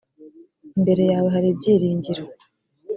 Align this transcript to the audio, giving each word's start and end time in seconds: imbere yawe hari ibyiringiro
imbere 0.75 1.03
yawe 1.11 1.27
hari 1.35 1.47
ibyiringiro 1.53 2.23